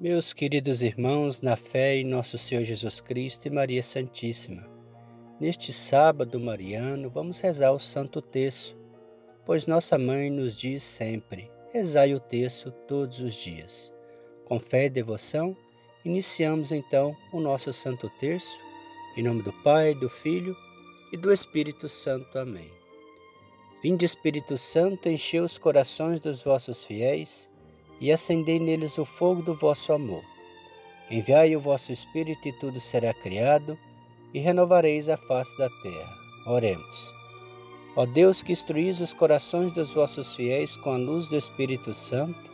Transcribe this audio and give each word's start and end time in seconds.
Meus 0.00 0.32
queridos 0.32 0.80
irmãos, 0.80 1.42
na 1.42 1.58
fé 1.58 1.96
em 1.96 2.06
nosso 2.06 2.38
Senhor 2.38 2.64
Jesus 2.64 3.02
Cristo 3.02 3.44
e 3.44 3.50
Maria 3.50 3.82
Santíssima, 3.82 4.66
neste 5.38 5.74
sábado 5.74 6.40
mariano 6.40 7.10
vamos 7.10 7.38
rezar 7.38 7.70
o 7.72 7.78
Santo 7.78 8.22
Terço, 8.22 8.74
pois 9.44 9.66
nossa 9.66 9.98
mãe 9.98 10.30
nos 10.30 10.56
diz 10.56 10.82
sempre: 10.84 11.50
rezai 11.70 12.14
o 12.14 12.18
terço 12.18 12.70
todos 12.88 13.20
os 13.20 13.34
dias. 13.34 13.92
Com 14.46 14.58
fé 14.58 14.86
e 14.86 14.88
devoção, 14.88 15.54
iniciamos 16.02 16.72
então 16.72 17.14
o 17.30 17.38
nosso 17.38 17.70
Santo 17.70 18.08
Terço, 18.18 18.58
em 19.18 19.22
nome 19.22 19.42
do 19.42 19.52
Pai, 19.62 19.94
do 19.94 20.08
Filho 20.08 20.56
e 21.12 21.16
do 21.18 21.30
Espírito 21.30 21.90
Santo. 21.90 22.38
Amém. 22.38 22.72
Vinde, 23.82 24.06
Espírito 24.06 24.56
Santo, 24.56 25.10
enchei 25.10 25.40
os 25.40 25.58
corações 25.58 26.20
dos 26.20 26.42
vossos 26.42 26.82
fiéis 26.82 27.49
e 28.00 28.10
acendei 28.10 28.58
neles 28.58 28.96
o 28.96 29.04
fogo 29.04 29.42
do 29.42 29.54
vosso 29.54 29.92
amor. 29.92 30.24
Enviai 31.10 31.54
o 31.54 31.60
vosso 31.60 31.92
Espírito 31.92 32.48
e 32.48 32.52
tudo 32.52 32.80
será 32.80 33.12
criado, 33.12 33.78
e 34.32 34.38
renovareis 34.38 35.08
a 35.08 35.16
face 35.16 35.56
da 35.58 35.68
terra. 35.82 36.16
Oremos. 36.46 37.12
Ó 37.96 38.06
Deus 38.06 38.42
que 38.42 38.52
instruís 38.52 39.00
os 39.00 39.12
corações 39.12 39.72
dos 39.72 39.92
vossos 39.92 40.34
fiéis 40.36 40.76
com 40.76 40.90
a 40.90 40.96
luz 40.96 41.26
do 41.26 41.36
Espírito 41.36 41.92
Santo, 41.92 42.50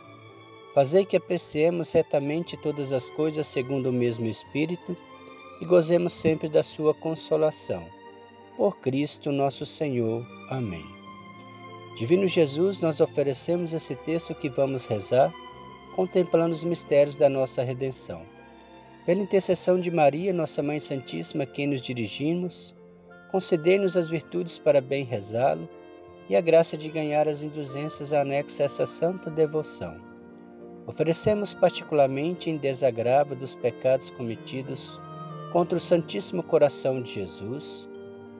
fazei 0.73 1.05
que 1.05 1.15
apreciemos 1.15 1.91
retamente 1.91 2.57
todas 2.57 2.91
as 2.91 3.09
coisas 3.09 3.45
segundo 3.47 3.89
o 3.89 3.93
mesmo 3.93 4.25
Espírito 4.25 4.97
e 5.61 5.65
gozemos 5.65 6.13
sempre 6.13 6.49
da 6.49 6.63
sua 6.63 6.93
consolação. 6.93 7.87
Por 8.55 8.77
Cristo 8.79 9.31
nosso 9.31 9.65
Senhor. 9.65 10.25
Amém. 10.49 10.85
Divino 11.97 12.27
Jesus, 12.27 12.81
nós 12.81 12.99
oferecemos 12.99 13.73
esse 13.73 13.95
texto 13.95 14.35
que 14.35 14.49
vamos 14.49 14.85
rezar, 14.85 15.33
contemplando 15.97 16.53
os 16.53 16.63
mistérios 16.63 17.15
da 17.15 17.27
nossa 17.27 17.63
redenção. 17.63 18.21
Pela 19.03 19.19
intercessão 19.19 19.79
de 19.79 19.89
Maria, 19.89 20.31
nossa 20.31 20.61
Mãe 20.61 20.79
Santíssima, 20.79 21.43
a 21.43 21.47
quem 21.47 21.65
nos 21.65 21.81
dirigimos, 21.81 22.75
concedei-nos 23.31 23.97
as 23.97 24.07
virtudes 24.07 24.59
para 24.59 24.79
bem 24.79 25.03
rezá-lo 25.03 25.67
e 26.29 26.35
a 26.35 26.41
graça 26.41 26.77
de 26.77 26.87
ganhar 26.87 27.27
as 27.27 27.41
indulgências 27.41 28.13
anexas 28.13 28.61
a 28.61 28.63
essa 28.65 28.85
santa 28.85 29.31
devoção. 29.31 29.99
Oferecemos 30.85 31.51
particularmente 31.55 32.47
em 32.47 32.57
desagravo 32.57 33.35
dos 33.35 33.55
pecados 33.55 34.11
cometidos 34.11 35.01
contra 35.51 35.77
o 35.77 35.81
Santíssimo 35.81 36.43
Coração 36.43 37.01
de 37.01 37.11
Jesus, 37.11 37.89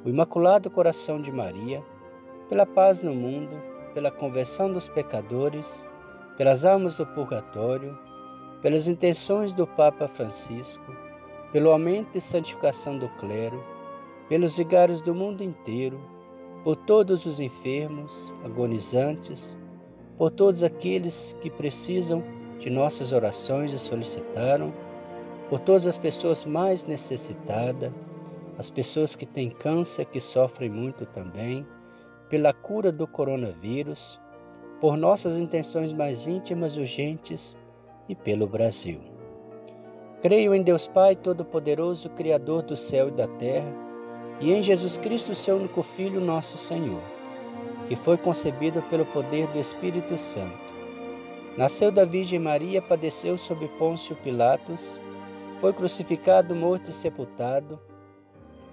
o 0.05 0.09
Imaculado 0.09 0.69
Coração 0.69 1.19
de 1.19 1.31
Maria, 1.31 1.83
pela 2.49 2.67
paz 2.67 3.02
no 3.02 3.16
mundo, 3.16 3.59
pela 3.95 4.11
conversão 4.11 4.71
dos 4.71 4.88
pecadores, 4.88 5.88
pelas 6.38 6.63
almas 6.63 6.97
do 6.97 7.05
purgatório, 7.05 7.97
pelas 8.61 8.88
intenções 8.88 9.53
do 9.53 9.66
Papa 9.66 10.07
Francisco, 10.07 10.95
pelo 11.52 11.71
aumento 11.71 12.17
e 12.17 12.21
santificação 12.21 12.97
do 12.97 13.09
clero, 13.16 13.63
pelos 14.30 14.58
vigários 14.58 15.02
do 15.02 15.15
mundo 15.15 15.43
inteiro, 15.43 15.99
por 16.63 16.75
todos 16.75 17.25
os 17.25 17.39
enfermos, 17.39 18.33
agonizantes, 18.43 19.58
por 20.17 20.30
todos 20.30 20.61
aqueles 20.61 21.35
que 21.41 21.49
precisam 21.49 22.23
de 22.59 22.69
nossas 22.69 23.11
orações 23.11 23.73
e 23.73 23.80
solicitaram, 23.80 24.73
por 25.49 25.59
todas 25.59 25.88
as 25.88 25.97
pessoas 25.97 26.43
mais 26.45 26.85
necessitadas, 26.85 27.91
as 28.58 28.69
pessoas 28.69 29.15
que 29.15 29.25
têm 29.25 29.49
câncer, 29.49 30.05
que 30.05 30.19
sofrem 30.19 30.69
muito 30.69 31.05
também, 31.05 31.65
pela 32.27 32.52
cura 32.52 32.91
do 32.91 33.08
coronavírus, 33.08 34.19
por 34.80 34.97
nossas 34.97 35.38
intenções 35.38 35.94
mais 35.94 36.28
íntimas 36.28 36.73
e 36.73 36.80
urgentes 36.80 37.58
e 38.08 38.16
pelo 38.16 38.47
Brasil. 38.47 39.00
Creio 40.22 40.53
em 40.53 40.61
Deus 40.61 40.88
Pai 40.88 41.16
Todo-Poderoso, 41.16 42.09
Criador 42.09 42.64
do 42.64 42.75
céu 42.75 43.09
e 43.09 43.11
da 43.11 43.28
terra, 43.28 43.72
e 44.39 44.53
em 44.53 44.61
Jesus 44.61 44.98
Cristo, 44.98 45.33
seu 45.33 45.58
único 45.58 45.81
Filho, 45.81 46.20
nosso 46.20 46.58
Senhor, 46.58 47.02
que 47.88 47.95
foi 47.95 48.17
concebido 48.17 48.82
pelo 48.83 49.05
poder 49.05 49.48
do 49.48 49.60
Espírito 49.60 50.17
Santo. 50.17 50.67
Nasceu 51.58 51.92
da 51.92 52.05
Virgem 52.05 52.39
Maria, 52.39 52.82
padeceu 52.82 53.38
sob 53.38 53.67
Pôncio 53.80 54.15
Pilatos, 54.17 55.02
foi 55.59 55.73
crucificado, 55.73 56.55
morto 56.55 56.89
e 56.89 56.94
sepultado, 56.94 57.80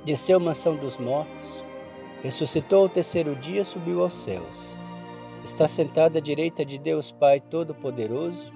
desceu 0.05 0.39
mansão 0.39 0.77
dos 0.77 0.99
mortos, 0.99 1.65
Ressuscitou 2.25 2.85
ao 2.85 2.89
terceiro 2.89 3.37
dia, 3.37 3.63
subiu 3.63 4.03
aos 4.03 4.15
céus. 4.15 4.75
Está 5.45 5.69
sentado 5.69 6.17
à 6.17 6.21
direita 6.23 6.65
de 6.65 6.79
Deus 6.79 7.13
Pai 7.13 7.39
Todo-Poderoso, 7.39 8.51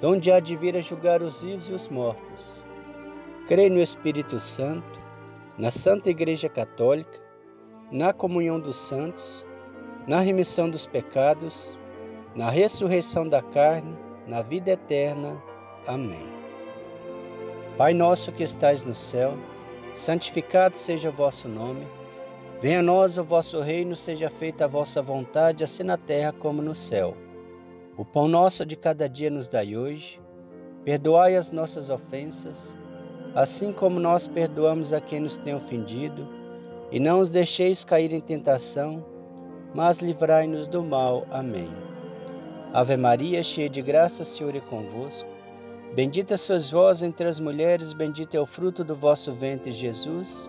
onde 0.00 0.30
há 0.30 0.38
de 0.38 0.54
vir 0.54 0.76
a 0.76 0.80
julgar 0.80 1.20
os 1.20 1.42
vivos 1.42 1.68
e 1.68 1.72
os 1.72 1.88
mortos. 1.88 2.62
Creio 3.48 3.72
no 3.72 3.82
Espírito 3.82 4.38
Santo, 4.38 5.00
na 5.58 5.72
Santa 5.72 6.10
Igreja 6.10 6.48
Católica, 6.48 7.20
na 7.90 8.12
comunhão 8.12 8.60
dos 8.60 8.76
santos, 8.76 9.44
na 10.06 10.20
remissão 10.20 10.70
dos 10.70 10.86
pecados, 10.86 11.76
na 12.36 12.50
ressurreição 12.50 13.28
da 13.28 13.42
carne, 13.42 13.98
na 14.28 14.42
vida 14.42 14.70
eterna. 14.70 15.42
Amém. 15.88 16.28
Pai 17.76 17.92
nosso 17.92 18.30
que 18.30 18.44
estais 18.44 18.84
no 18.84 18.94
céu, 18.94 19.36
santificado 19.92 20.78
seja 20.78 21.08
o 21.08 21.12
vosso 21.12 21.48
nome. 21.48 21.84
Venha 22.62 22.78
a 22.78 22.82
nós 22.82 23.18
o 23.18 23.24
vosso 23.24 23.60
reino, 23.60 23.96
seja 23.96 24.30
feita 24.30 24.66
a 24.66 24.68
vossa 24.68 25.02
vontade, 25.02 25.64
assim 25.64 25.82
na 25.82 25.96
terra 25.96 26.32
como 26.32 26.62
no 26.62 26.76
céu. 26.76 27.16
O 27.96 28.04
pão 28.04 28.28
nosso 28.28 28.64
de 28.64 28.76
cada 28.76 29.08
dia 29.08 29.28
nos 29.28 29.48
dai 29.48 29.76
hoje. 29.76 30.20
Perdoai 30.84 31.34
as 31.34 31.50
nossas 31.50 31.90
ofensas, 31.90 32.76
assim 33.34 33.72
como 33.72 33.98
nós 33.98 34.28
perdoamos 34.28 34.92
a 34.92 35.00
quem 35.00 35.18
nos 35.18 35.36
tem 35.36 35.56
ofendido. 35.56 36.24
E 36.92 37.00
não 37.00 37.18
os 37.18 37.30
deixeis 37.30 37.82
cair 37.82 38.12
em 38.12 38.20
tentação, 38.20 39.04
mas 39.74 39.98
livrai-nos 39.98 40.68
do 40.68 40.84
mal. 40.84 41.26
Amém. 41.32 41.68
Ave 42.72 42.96
Maria, 42.96 43.42
cheia 43.42 43.68
de 43.68 43.82
graça, 43.82 44.24
Senhor 44.24 44.54
é 44.54 44.60
convosco. 44.60 45.28
Bendita 45.96 46.36
sois 46.36 46.70
vós 46.70 47.02
entre 47.02 47.26
as 47.26 47.40
mulheres, 47.40 47.92
bendito 47.92 48.36
é 48.36 48.40
o 48.40 48.46
fruto 48.46 48.84
do 48.84 48.94
vosso 48.94 49.32
ventre, 49.32 49.72
Jesus. 49.72 50.48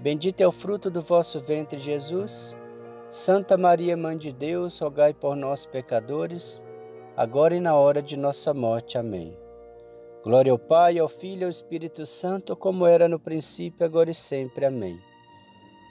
Bendito 0.00 0.40
é 0.40 0.48
o 0.48 0.52
fruto 0.52 0.90
do 0.90 1.02
vosso 1.02 1.38
ventre, 1.38 1.78
Jesus. 1.78 2.56
Santa 3.10 3.58
Maria, 3.58 3.98
Mãe 3.98 4.16
de 4.16 4.32
Deus, 4.32 4.78
rogai 4.78 5.12
por 5.12 5.36
nós, 5.36 5.66
pecadores, 5.66 6.64
agora 7.14 7.54
e 7.54 7.60
na 7.60 7.74
hora 7.74 8.00
de 8.00 8.16
nossa 8.16 8.54
morte. 8.54 8.96
Amém. 8.96 9.36
Glória 10.24 10.52
ao 10.52 10.58
Pai, 10.58 10.98
ao 10.98 11.06
Filho 11.06 11.42
e 11.42 11.44
ao 11.44 11.50
Espírito 11.50 12.06
Santo, 12.06 12.56
como 12.56 12.86
era 12.86 13.08
no 13.10 13.20
princípio, 13.20 13.84
agora 13.84 14.10
e 14.10 14.14
sempre. 14.14 14.64
Amém. 14.64 14.98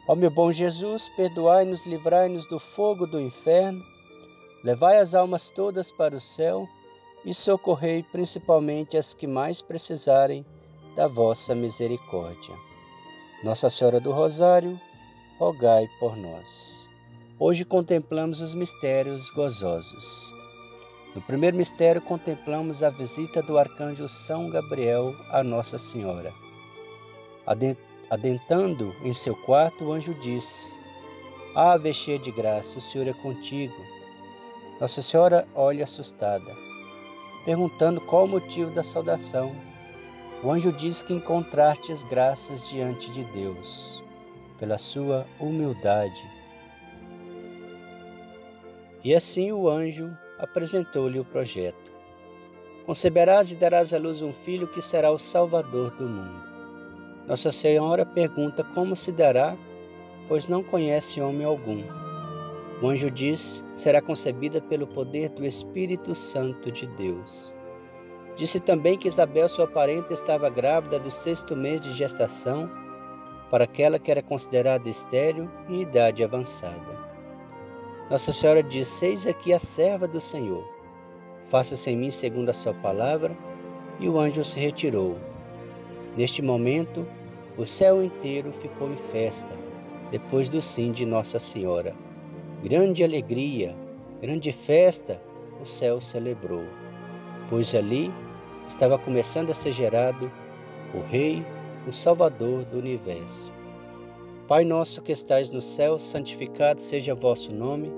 Ó 0.08 0.16
meu 0.16 0.31
bom 0.31 0.52
Jesus, 0.52 1.08
perdoai-nos, 1.09 1.86
livrai-nos 1.86 2.50
do 2.50 2.58
fogo 2.58 3.06
do 3.06 3.22
inferno, 3.22 3.84
levai 4.64 4.97
as 4.97 5.14
almas 5.14 5.52
todas 5.52 5.91
para 5.91 6.16
o 6.16 6.20
céu 6.20 6.68
e 7.24 7.31
socorrei 7.31 8.02
principalmente 8.02 8.97
as 8.97 9.14
que 9.14 9.28
mais 9.28 9.62
precisarem 9.62 10.44
da 10.96 11.08
vossa 11.08 11.53
misericórdia. 11.53 12.69
Nossa 13.41 13.70
Senhora 13.70 14.02
do 14.02 14.12
Rosário, 14.12 14.78
rogai 15.38 15.88
por 15.97 16.18
nós. 16.18 16.90
Hoje 17.40 17.64
contemplamos 17.64 18.41
os 18.41 18.53
mistérios 18.53 19.30
gozosos. 19.30 20.34
No 21.16 21.22
primeiro 21.22 21.56
mistério, 21.56 22.02
contemplamos 22.02 22.84
a 22.84 22.90
visita 22.90 23.41
do 23.41 23.58
arcanjo 23.58 24.09
São 24.09 24.50
Gabriel 24.50 25.16
a 25.32 25.41
Nossa 25.41 25.78
Senhora. 25.78 26.34
Adentando 28.09 28.94
em 29.03 29.14
seu 29.14 29.38
quarto, 29.38 29.85
o 29.85 29.94
anjo 29.94 30.14
diz: 30.16 30.78
Ave 31.56 31.94
cheia 31.94 32.20
de 32.20 32.32
graça, 32.32 32.78
o 32.78 32.82
Senhor 32.82 33.08
é 33.08 33.14
contigo. 33.14 33.82
Nossa 34.82 35.02
Senhora 35.02 35.47
olha 35.56 35.85
assustada, 35.85 36.53
perguntando 37.46 38.02
qual 38.02 38.26
o 38.26 38.28
motivo 38.28 38.70
da 38.72 38.84
saudação. 38.84 39.56
O 40.41 40.50
anjo 40.50 40.72
diz 40.72 41.02
que 41.02 41.14
encontrastes 41.14 42.02
graças 42.02 42.70
diante 42.70 43.12
de 43.12 43.26
Deus, 43.26 44.02
pela 44.58 44.78
sua 44.78 45.28
humildade. 45.38 46.26
E 49.03 49.14
assim 49.14 49.52
o 49.52 49.68
anjo 49.68 50.18
apresentou-lhe 50.38 51.20
o 51.20 51.26
projeto. 51.26 51.91
Conceberás 52.86 53.52
e 53.52 53.58
darás 53.58 53.94
à 53.94 53.97
luz 53.97 54.22
um 54.22 54.32
filho 54.32 54.66
que 54.66 54.82
será 54.82 55.12
o 55.12 55.18
Salvador 55.18 55.91
do 55.91 56.08
mundo. 56.08 56.50
Nossa 57.28 57.52
Senhora 57.52 58.06
pergunta 58.06 58.64
como 58.64 58.96
se 58.96 59.12
dará, 59.12 59.58
pois 60.30 60.47
não 60.47 60.64
conhece 60.64 61.20
homem 61.20 61.46
algum. 61.46 61.84
O 62.82 62.88
anjo 62.88 63.12
diz: 63.12 63.62
será 63.76 64.02
concebida 64.02 64.62
pelo 64.62 64.88
poder 64.88 65.28
do 65.30 65.46
Espírito 65.46 66.16
Santo 66.16 66.72
de 66.72 66.88
Deus. 66.88 67.53
Disse 68.40 68.58
também 68.58 68.97
que 68.97 69.06
Isabel, 69.06 69.50
sua 69.50 69.68
parente, 69.68 70.14
estava 70.14 70.50
grávida 70.50 70.97
do 70.97 71.12
sexto 71.12 71.58
mês 71.58 71.82
de 71.82 71.91
gestação, 71.91 72.72
para 73.52 73.66
aquela 73.66 74.00
que 74.00 74.09
era 74.09 74.24
considerada 74.24 74.90
estéril 74.90 75.50
em 75.68 75.82
idade 75.82 76.24
avançada. 76.24 76.97
Nossa 78.09 78.32
Senhora 78.32 78.64
disse: 78.64 79.08
Eis 79.08 79.28
aqui 79.28 79.52
a 79.52 79.59
serva 79.59 80.08
do 80.08 80.22
Senhor. 80.22 80.64
Faça-se 81.50 81.90
em 81.90 81.97
mim 81.97 82.12
segundo 82.12 82.47
a 82.47 82.53
sua 82.53 82.74
palavra. 82.74 83.36
E 84.00 84.08
o 84.08 84.18
anjo 84.18 84.46
se 84.46 84.58
retirou. 84.58 85.18
Neste 86.16 86.42
momento, 86.42 87.06
o 87.58 87.66
céu 87.66 88.02
inteiro 88.02 88.53
ficou 88.53 88.90
em 88.90 88.96
festa, 88.96 89.53
depois 90.09 90.47
do 90.47 90.62
sim 90.62 90.94
de 90.94 91.06
Nossa 91.06 91.38
Senhora. 91.40 91.94
Grande 92.64 93.03
alegria, 93.03 93.76
grande 94.22 94.53
festa, 94.53 95.22
o 95.62 95.66
céu 95.66 96.00
celebrou, 96.00 96.64
pois 97.50 97.76
ali 97.76 98.09
estava 98.70 99.00
começando 99.00 99.50
a 99.50 99.56
ser 99.56 99.72
gerado 99.72 100.32
o 100.94 101.02
Rei, 101.02 101.44
o 101.88 101.92
Salvador 101.92 102.64
do 102.66 102.78
universo. 102.78 103.52
Pai 104.48 104.64
nosso 104.64 105.02
que 105.02 105.12
estais 105.12 105.50
no 105.52 105.62
céu, 105.62 105.98
santificado 105.98 106.82
seja 106.82 107.16
vosso 107.16 107.52
nome. 107.52 107.92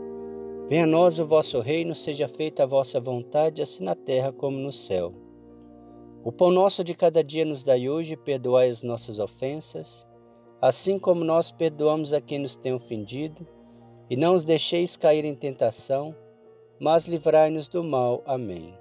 Venha 0.68 0.86
a 0.86 0.88
nós 0.88 1.20
o 1.20 1.26
vosso 1.26 1.60
reino, 1.60 1.94
seja 1.94 2.28
feita 2.28 2.64
a 2.64 2.66
vossa 2.66 3.00
vontade, 3.00 3.62
assim 3.62 3.84
na 3.84 3.96
terra 3.96 4.32
como 4.32 4.58
no 4.58 4.72
céu. 4.72 5.14
O 6.24 6.32
pão 6.32 6.52
nosso 6.52 6.84
de 6.84 6.94
cada 6.94 7.22
dia 7.22 7.44
nos 7.44 7.64
dai 7.64 7.90
hoje, 7.90 8.16
perdoai 8.16 8.70
as 8.70 8.82
nossas 8.82 9.20
ofensas, 9.20 10.08
assim 10.62 10.98
como 10.98 11.26
nós 11.26 11.52
perdoamos 11.52 12.14
a 12.14 12.22
quem 12.22 12.40
nos 12.40 12.56
tem 12.56 12.74
ofendido, 12.74 13.46
e 14.10 14.16
não 14.16 14.36
os 14.36 14.46
deixeis 14.46 14.96
cair 14.96 15.26
em 15.26 15.36
tentação, 15.36 16.16
mas 16.80 17.08
livrai-nos 17.08 17.68
do 17.68 17.84
mal. 17.84 18.22
Amém. 18.26 18.81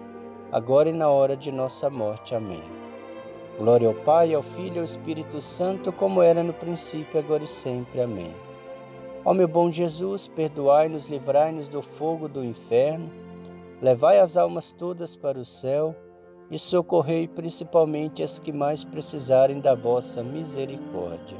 agora 0.51 0.89
e 0.89 0.93
na 0.93 1.09
hora 1.09 1.37
de 1.37 1.51
nossa 1.51 1.89
morte. 1.89 2.35
Amém. 2.35 2.63
Glória 3.57 3.87
ao 3.87 3.93
Pai, 3.93 4.33
ao 4.33 4.41
Filho 4.41 4.77
e 4.77 4.79
ao 4.79 4.85
Espírito 4.85 5.39
Santo, 5.41 5.91
como 5.91 6.21
era 6.21 6.43
no 6.43 6.53
princípio, 6.53 7.19
agora 7.19 7.43
e 7.43 7.47
sempre. 7.47 8.01
Amém. 8.01 8.33
Ó 9.23 9.33
meu 9.33 9.47
bom 9.47 9.69
Jesus, 9.69 10.27
perdoai-nos, 10.27 11.07
livrai-nos 11.07 11.67
do 11.67 11.81
fogo 11.81 12.27
do 12.27 12.43
inferno, 12.43 13.09
levai 13.79 14.19
as 14.19 14.35
almas 14.35 14.71
todas 14.71 15.15
para 15.15 15.37
o 15.37 15.45
céu 15.45 15.95
e 16.49 16.57
socorrei 16.57 17.27
principalmente 17.27 18.23
as 18.23 18.39
que 18.39 18.51
mais 18.51 18.83
precisarem 18.83 19.59
da 19.59 19.75
vossa 19.75 20.23
misericórdia. 20.23 21.37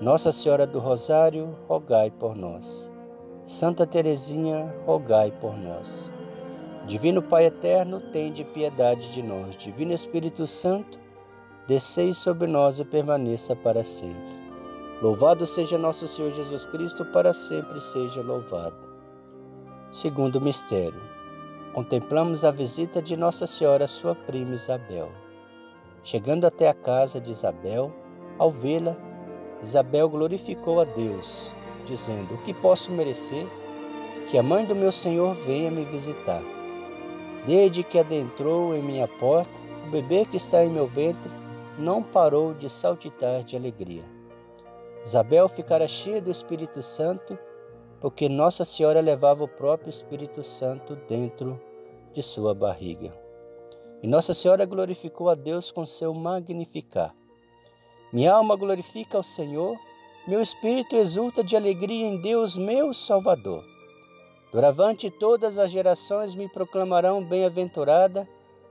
Nossa 0.00 0.32
Senhora 0.32 0.66
do 0.66 0.78
Rosário, 0.78 1.56
rogai 1.68 2.10
por 2.10 2.34
nós. 2.34 2.90
Santa 3.44 3.86
Teresinha, 3.86 4.74
rogai 4.86 5.30
por 5.30 5.58
nós. 5.58 6.10
Divino 6.88 7.20
Pai 7.20 7.44
eterno, 7.44 8.00
tende 8.00 8.42
piedade 8.42 9.12
de 9.12 9.22
nós. 9.22 9.54
Divino 9.58 9.92
Espírito 9.92 10.46
Santo, 10.46 10.98
descei 11.66 12.14
sobre 12.14 12.46
nós 12.46 12.80
e 12.80 12.84
permaneça 12.84 13.54
para 13.54 13.84
sempre. 13.84 14.38
Louvado 15.02 15.44
seja 15.44 15.76
nosso 15.76 16.08
Senhor 16.08 16.30
Jesus 16.30 16.64
Cristo, 16.64 17.04
para 17.04 17.34
sempre 17.34 17.78
seja 17.78 18.22
louvado. 18.22 18.74
Segundo 19.90 20.40
mistério, 20.40 20.98
contemplamos 21.74 22.42
a 22.42 22.50
visita 22.50 23.02
de 23.02 23.18
Nossa 23.18 23.46
Senhora 23.46 23.86
sua 23.86 24.14
prima 24.14 24.54
Isabel. 24.54 25.10
Chegando 26.02 26.46
até 26.46 26.70
a 26.70 26.74
casa 26.74 27.20
de 27.20 27.30
Isabel, 27.30 27.92
ao 28.38 28.50
vê-la, 28.50 28.96
Isabel 29.62 30.08
glorificou 30.08 30.80
a 30.80 30.84
Deus, 30.84 31.52
dizendo: 31.86 32.32
O 32.32 32.38
que 32.38 32.54
posso 32.54 32.90
merecer? 32.90 33.46
Que 34.30 34.38
a 34.38 34.42
mãe 34.42 34.64
do 34.64 34.74
meu 34.74 34.90
Senhor 34.90 35.34
venha 35.34 35.70
me 35.70 35.84
visitar. 35.84 36.42
Desde 37.48 37.82
que 37.82 37.98
adentrou 37.98 38.74
em 38.74 38.82
minha 38.82 39.08
porta, 39.08 39.50
o 39.86 39.90
bebê 39.90 40.26
que 40.26 40.36
está 40.36 40.62
em 40.62 40.68
meu 40.68 40.86
ventre 40.86 41.30
não 41.78 42.02
parou 42.02 42.52
de 42.52 42.68
saltitar 42.68 43.42
de 43.42 43.56
alegria. 43.56 44.04
Isabel 45.02 45.48
ficara 45.48 45.88
cheia 45.88 46.20
do 46.20 46.30
Espírito 46.30 46.82
Santo, 46.82 47.38
porque 48.02 48.28
Nossa 48.28 48.66
Senhora 48.66 49.00
levava 49.00 49.44
o 49.44 49.48
próprio 49.48 49.88
Espírito 49.88 50.44
Santo 50.44 50.94
dentro 51.08 51.58
de 52.12 52.22
sua 52.22 52.54
barriga. 52.54 53.18
E 54.02 54.06
Nossa 54.06 54.34
Senhora 54.34 54.66
glorificou 54.66 55.30
a 55.30 55.34
Deus 55.34 55.70
com 55.70 55.86
seu 55.86 56.12
magnificar. 56.12 57.14
Minha 58.12 58.34
alma 58.34 58.56
glorifica 58.56 59.16
ao 59.16 59.22
Senhor, 59.22 59.74
meu 60.26 60.42
espírito 60.42 60.94
exulta 60.94 61.42
de 61.42 61.56
alegria 61.56 62.06
em 62.06 62.20
Deus, 62.20 62.58
meu 62.58 62.92
Salvador. 62.92 63.77
Doravante 64.52 65.10
todas 65.10 65.58
as 65.58 65.70
gerações 65.70 66.34
me 66.34 66.48
proclamarão 66.48 67.22
bem-aventurada, 67.22 68.26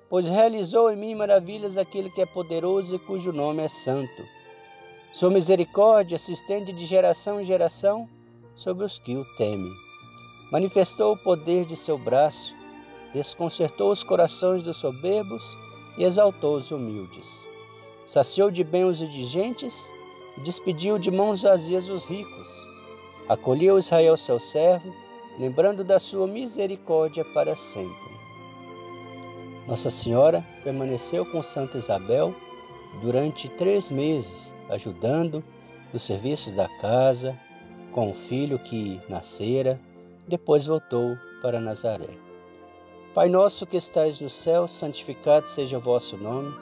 pois 0.10 0.26
realizou 0.26 0.92
em 0.92 0.96
mim 0.96 1.14
maravilhas 1.14 1.78
aquele 1.78 2.10
que 2.10 2.22
é 2.22 2.26
poderoso 2.26 2.96
e 2.96 3.00
cujo 3.00 3.32
nome 3.32 3.62
é 3.62 3.68
santo. 3.68 4.24
Sua 5.14 5.30
misericórdia 5.30 6.18
se 6.18 6.32
estende 6.32 6.74
de 6.74 6.86
geração 6.86 7.40
em 7.40 7.44
geração 7.44 8.10
sobre 8.56 8.86
os 8.86 8.98
que 8.98 9.16
o 9.16 9.26
temem. 9.38 9.72
Manifestou 10.52 11.14
o 11.14 11.18
poder 11.18 11.66
de 11.66 11.76
seu 11.76 11.98
braço, 11.98 12.56
desconcertou 13.14 13.92
os 13.92 14.04
corações 14.04 14.64
dos 14.64 14.78
soberbos 14.78 15.56
e 15.98 16.04
exaltou 16.04 16.56
os 16.56 16.72
humildes. 16.72 17.46
Saciou 18.06 18.50
de 18.50 18.64
bem 18.64 18.84
os 18.84 19.02
indigentes 19.02 19.92
e 20.38 20.42
despediu 20.42 20.98
de 20.98 21.12
mãos 21.12 21.42
vazias 21.42 21.90
os 21.90 22.06
ricos. 22.06 22.68
Acolheu 23.28 23.78
Israel 23.78 24.16
seu 24.16 24.40
servo, 24.40 24.94
lembrando 25.38 25.84
da 25.84 26.00
sua 26.00 26.28
misericórdia 26.28 27.24
para 27.26 27.56
sempre. 27.56 28.18
Nossa 29.68 29.90
Senhora 29.90 30.46
permaneceu 30.64 31.26
com 31.26 31.44
Santa 31.44 31.78
Isabel 31.78 32.34
durante 33.02 33.50
três 33.50 33.92
meses, 33.92 34.54
ajudando 34.70 35.44
nos 35.94 36.04
serviços 36.04 36.54
da 36.54 36.68
casa, 36.80 37.38
com 37.92 38.12
o 38.12 38.14
filho 38.14 38.60
que 38.60 39.02
nascera, 39.10 39.80
depois 40.28 40.66
voltou 40.66 41.18
para 41.42 41.60
Nazaré. 41.60 42.10
Pai 43.14 43.30
nosso 43.30 43.66
que 43.66 43.78
estais 43.78 44.22
no 44.22 44.30
céu, 44.30 44.68
santificado 44.68 45.48
seja 45.48 45.78
o 45.78 45.82
vosso 45.82 46.18
nome. 46.18 46.54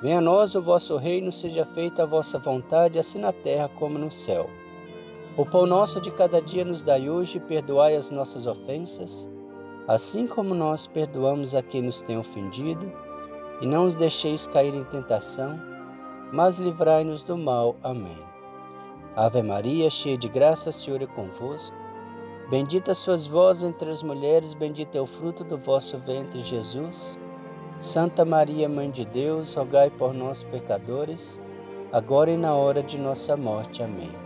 Venha 0.00 0.18
a 0.18 0.20
nós 0.20 0.54
o 0.54 0.62
vosso 0.62 0.96
reino, 0.96 1.32
seja 1.32 1.64
feita 1.64 2.02
a 2.02 2.06
vossa 2.06 2.38
vontade, 2.38 2.98
assim 2.98 3.18
na 3.18 3.32
terra 3.32 3.68
como 3.68 3.98
no 3.98 4.10
céu. 4.10 4.48
O 5.36 5.44
pão 5.44 5.66
nosso 5.66 6.00
de 6.00 6.10
cada 6.10 6.40
dia 6.40 6.64
nos 6.64 6.82
dai 6.82 7.10
hoje, 7.10 7.38
perdoai 7.38 7.94
as 7.94 8.10
nossas 8.10 8.46
ofensas, 8.46 9.28
assim 9.86 10.26
como 10.26 10.54
nós 10.54 10.86
perdoamos 10.86 11.54
a 11.54 11.62
quem 11.62 11.82
nos 11.82 12.00
tem 12.00 12.16
ofendido, 12.16 12.90
e 13.60 13.66
não 13.66 13.84
os 13.84 13.94
deixeis 13.94 14.46
cair 14.46 14.74
em 14.74 14.84
tentação, 14.84 15.60
mas 16.32 16.58
livrai-nos 16.58 17.22
do 17.22 17.36
mal. 17.36 17.76
Amém. 17.82 18.18
Ave 19.14 19.42
Maria, 19.42 19.90
cheia 19.90 20.16
de 20.16 20.26
graça, 20.26 20.72
Senhor 20.72 21.02
é 21.02 21.06
convosco. 21.06 21.76
Bendita 22.48 22.94
sois 22.94 23.26
vós 23.26 23.62
entre 23.62 23.90
as 23.90 24.02
mulheres, 24.02 24.54
bendito 24.54 24.96
é 24.96 25.00
o 25.02 25.06
fruto 25.06 25.44
do 25.44 25.58
vosso 25.58 25.98
ventre, 25.98 26.40
Jesus. 26.40 27.18
Santa 27.78 28.24
Maria, 28.24 28.70
Mãe 28.70 28.90
de 28.90 29.04
Deus, 29.04 29.54
rogai 29.54 29.90
por 29.90 30.14
nós, 30.14 30.42
pecadores, 30.42 31.38
agora 31.92 32.30
e 32.30 32.38
na 32.38 32.54
hora 32.54 32.82
de 32.82 32.96
nossa 32.96 33.36
morte. 33.36 33.82
Amém. 33.82 34.25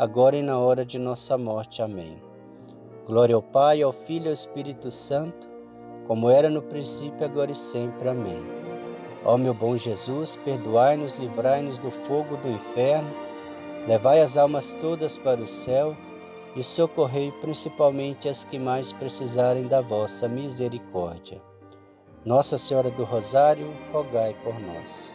agora 0.00 0.34
e 0.34 0.42
na 0.42 0.58
hora 0.58 0.82
de 0.82 0.98
nossa 0.98 1.36
morte. 1.36 1.82
Amém. 1.82 2.16
Glória 3.04 3.34
ao 3.34 3.42
Pai, 3.42 3.82
ao 3.82 3.92
Filho 3.92 4.24
e 4.24 4.28
ao 4.28 4.32
Espírito 4.32 4.90
Santo, 4.90 5.46
como 6.06 6.30
era 6.30 6.48
no 6.48 6.62
princípio, 6.62 7.22
agora 7.22 7.52
e 7.52 7.54
sempre. 7.54 8.08
Amém. 8.08 8.42
Ó 9.26 9.36
meu 9.36 9.52
bom 9.52 9.76
Jesus, 9.76 10.36
perdoai-nos, 10.36 11.16
livrai-nos 11.16 11.78
do 11.78 11.90
fogo 11.90 12.38
do 12.38 12.48
inferno, 12.48 13.10
levai 13.86 14.22
as 14.22 14.38
almas 14.38 14.72
todas 14.80 15.18
para 15.18 15.42
o 15.42 15.46
céu 15.46 15.94
e 16.56 16.64
socorrei 16.64 17.30
principalmente 17.42 18.26
as 18.26 18.42
que 18.42 18.58
mais 18.58 18.94
precisarem 18.94 19.66
da 19.66 19.82
vossa 19.82 20.26
misericórdia. 20.26 21.42
Nossa 22.24 22.56
Senhora 22.56 22.90
do 22.90 23.04
Rosário, 23.04 23.70
rogai 23.92 24.34
por 24.42 24.58
nós. 24.58 25.14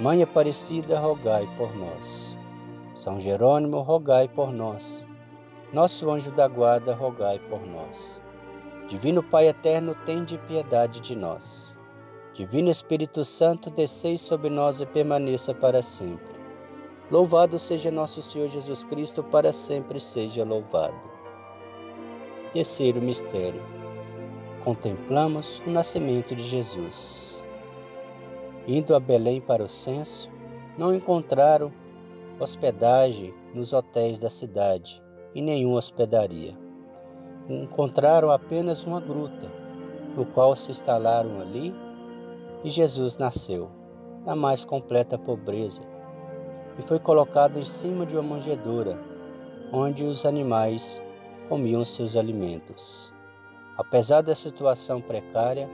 Mãe 0.00 0.20
Aparecida, 0.20 0.98
rogai 0.98 1.48
por 1.56 1.72
nós. 1.76 2.39
São 3.00 3.18
Jerônimo, 3.18 3.80
rogai 3.80 4.28
por 4.28 4.52
nós. 4.52 5.06
Nosso 5.72 6.10
anjo 6.10 6.30
da 6.30 6.46
guarda, 6.46 6.94
rogai 6.94 7.38
por 7.38 7.66
nós. 7.66 8.20
Divino 8.90 9.22
Pai 9.22 9.48
eterno, 9.48 9.94
tende 10.04 10.36
piedade 10.36 11.00
de 11.00 11.16
nós. 11.16 11.74
Divino 12.34 12.68
Espírito 12.68 13.24
Santo, 13.24 13.70
descei 13.70 14.18
sobre 14.18 14.50
nós 14.50 14.82
e 14.82 14.86
permaneça 14.86 15.54
para 15.54 15.82
sempre. 15.82 16.36
Louvado 17.10 17.58
seja 17.58 17.90
nosso 17.90 18.20
Senhor 18.20 18.50
Jesus 18.50 18.84
Cristo, 18.84 19.24
para 19.24 19.50
sempre 19.50 19.98
seja 19.98 20.44
louvado. 20.44 21.00
Terceiro 22.52 23.00
mistério. 23.00 23.62
Contemplamos 24.62 25.62
o 25.66 25.70
nascimento 25.70 26.36
de 26.36 26.42
Jesus. 26.42 27.42
Indo 28.68 28.94
a 28.94 29.00
Belém 29.00 29.40
para 29.40 29.64
o 29.64 29.70
censo, 29.70 30.28
não 30.76 30.94
encontraram 30.94 31.79
hospedagem 32.40 33.34
nos 33.54 33.72
hotéis 33.72 34.18
da 34.18 34.30
cidade 34.30 35.02
e 35.34 35.42
nenhuma 35.42 35.78
hospedaria. 35.78 36.56
encontraram 37.48 38.30
apenas 38.30 38.84
uma 38.84 39.00
gruta, 39.00 39.50
no 40.16 40.24
qual 40.24 40.54
se 40.56 40.70
instalaram 40.70 41.40
ali, 41.40 41.74
e 42.64 42.70
Jesus 42.70 43.16
nasceu, 43.16 43.70
na 44.24 44.34
mais 44.36 44.64
completa 44.64 45.18
pobreza, 45.18 45.82
e 46.78 46.82
foi 46.82 46.98
colocado 46.98 47.58
em 47.58 47.64
cima 47.64 48.06
de 48.06 48.16
uma 48.16 48.22
manjedoura, 48.22 48.98
onde 49.72 50.04
os 50.04 50.24
animais 50.24 51.02
comiam 51.48 51.84
seus 51.84 52.16
alimentos. 52.16 53.12
Apesar 53.76 54.22
da 54.22 54.34
situação 54.34 55.00
precária, 55.00 55.68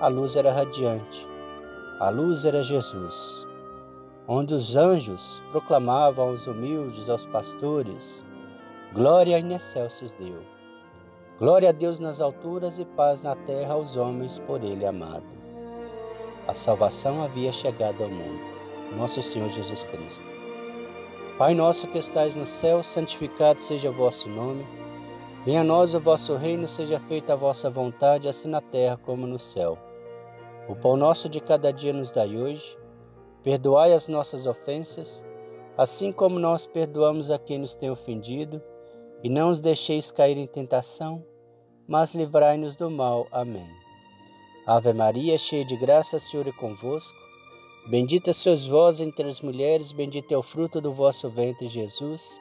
a 0.00 0.08
luz 0.08 0.36
era 0.36 0.52
radiante. 0.52 1.26
A 2.00 2.10
luz 2.10 2.44
era 2.44 2.62
Jesus, 2.62 3.47
onde 4.30 4.54
os 4.54 4.76
anjos 4.76 5.42
proclamavam 5.50 6.28
aos 6.28 6.46
humildes, 6.46 7.08
aos 7.08 7.24
pastores, 7.24 8.22
glória 8.92 9.38
in 9.38 9.54
excelsis 9.54 10.12
Deus. 10.12 10.44
Glória 11.38 11.70
a 11.70 11.72
Deus 11.72 11.98
nas 11.98 12.20
alturas 12.20 12.78
e 12.78 12.84
paz 12.84 13.22
na 13.22 13.34
terra 13.34 13.72
aos 13.72 13.96
homens 13.96 14.38
por 14.38 14.62
ele 14.62 14.84
amado. 14.84 15.24
A 16.46 16.52
salvação 16.52 17.22
havia 17.22 17.50
chegado 17.52 18.02
ao 18.02 18.10
mundo, 18.10 18.42
nosso 18.98 19.22
Senhor 19.22 19.48
Jesus 19.48 19.84
Cristo. 19.84 20.24
Pai 21.38 21.54
nosso 21.54 21.86
que 21.86 21.98
estais 21.98 22.36
no 22.36 22.44
céu, 22.44 22.82
santificado 22.82 23.62
seja 23.62 23.88
o 23.88 23.94
vosso 23.94 24.28
nome. 24.28 24.66
Venha 25.46 25.62
a 25.62 25.64
nós 25.64 25.94
o 25.94 26.00
vosso 26.00 26.34
reino, 26.34 26.68
seja 26.68 27.00
feita 27.00 27.32
a 27.32 27.36
vossa 27.36 27.70
vontade, 27.70 28.28
assim 28.28 28.48
na 28.48 28.60
terra 28.60 28.98
como 28.98 29.26
no 29.26 29.38
céu. 29.38 29.78
O 30.68 30.74
pão 30.74 30.98
nosso 30.98 31.30
de 31.30 31.40
cada 31.40 31.72
dia 31.72 31.94
nos 31.94 32.10
dai 32.10 32.36
hoje. 32.36 32.76
Perdoai 33.48 33.94
as 33.94 34.08
nossas 34.08 34.44
ofensas, 34.44 35.24
assim 35.74 36.12
como 36.12 36.38
nós 36.38 36.66
perdoamos 36.66 37.30
a 37.30 37.38
quem 37.38 37.56
nos 37.56 37.74
tem 37.74 37.90
ofendido, 37.90 38.60
e 39.24 39.30
não 39.30 39.48
os 39.48 39.58
deixeis 39.58 40.10
cair 40.10 40.36
em 40.36 40.46
tentação, 40.46 41.24
mas 41.88 42.14
livrai-nos 42.14 42.76
do 42.76 42.90
mal. 42.90 43.26
Amém. 43.32 43.66
Ave 44.66 44.92
Maria, 44.92 45.38
cheia 45.38 45.64
de 45.64 45.78
graça, 45.78 46.18
o 46.18 46.20
Senhor 46.20 46.46
é 46.46 46.52
convosco. 46.52 47.16
Bendita 47.88 48.34
sois 48.34 48.66
vós 48.66 49.00
entre 49.00 49.26
as 49.26 49.40
mulheres, 49.40 49.92
bendito 49.92 50.30
é 50.30 50.36
o 50.36 50.42
fruto 50.42 50.78
do 50.78 50.92
vosso 50.92 51.26
ventre, 51.30 51.68
Jesus. 51.68 52.38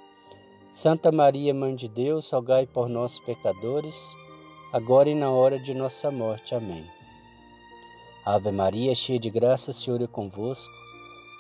Santa 0.70 1.10
Maria, 1.10 1.54
Mãe 1.54 1.74
de 1.74 1.88
Deus, 1.88 2.30
rogai 2.30 2.68
por 2.68 2.90
nós, 2.90 3.18
pecadores, 3.18 4.14
agora 4.74 5.10
e 5.10 5.16
na 5.16 5.32
hora 5.32 5.58
de 5.58 5.74
nossa 5.74 6.12
morte. 6.12 6.54
Amém. 6.54 6.86
Ave 8.26 8.52
Maria, 8.52 8.94
cheia 8.94 9.18
de 9.18 9.30
graça, 9.30 9.72
o 9.72 9.74
Senhor 9.74 10.02
é 10.02 10.08
convosco. 10.08 10.87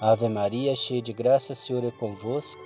Ave 0.00 0.28
Maria, 0.28 0.76
cheia 0.76 1.00
de 1.00 1.12
graça, 1.12 1.54
o 1.54 1.56
Senhor 1.56 1.82
é 1.82 1.90
convosco. 1.90 2.60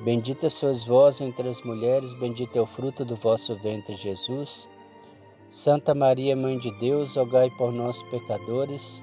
Bendita 0.00 0.48
sois 0.48 0.82
vós 0.82 1.20
entre 1.20 1.46
as 1.46 1.60
mulheres, 1.60 2.14
bendito 2.14 2.56
é 2.56 2.60
o 2.60 2.66
fruto 2.66 3.04
do 3.04 3.14
vosso 3.14 3.54
ventre, 3.54 3.94
Jesus. 3.94 4.66
Santa 5.50 5.94
Maria, 5.94 6.34
Mãe 6.34 6.58
de 6.58 6.70
Deus, 6.78 7.16
rogai 7.16 7.50
por 7.50 7.70
nós, 7.70 8.02
pecadores, 8.04 9.02